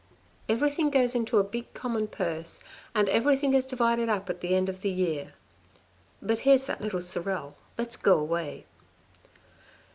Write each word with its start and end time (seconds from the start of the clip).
Everything 0.49 0.89
goes 0.89 1.13
into 1.13 1.37
a 1.37 1.43
big 1.43 1.75
common 1.75 2.07
purse, 2.07 2.59
and 2.95 3.07
everything 3.07 3.53
is 3.53 3.67
divided 3.67 4.09
up 4.09 4.27
at 4.31 4.41
the 4.41 4.55
end 4.55 4.67
of 4.67 4.81
the 4.81 4.89
year. 4.89 5.35
But 6.23 6.39
here's 6.39 6.65
that 6.65 6.81
little 6.81 7.01
Sorel, 7.01 7.55
let's 7.77 7.97
go 7.97 8.17
away." 8.17 8.65